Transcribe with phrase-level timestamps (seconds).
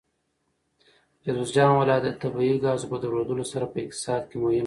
[1.25, 4.59] جوزجان ولایت د طبیعي ګازو په درلودلو سره په اقتصاد کې مهم دی.